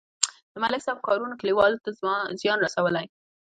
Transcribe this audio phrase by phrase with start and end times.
[0.51, 1.89] د ملک صاحب کارونو کلیوالو ته
[2.41, 3.05] زیان رسولی.